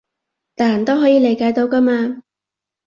[0.55, 2.23] 但都可以理解到㗎嘛